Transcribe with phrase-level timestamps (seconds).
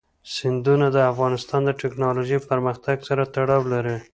[0.35, 3.97] سیندونه د افغانستان د تکنالوژۍ پرمختګ سره تړاو لري.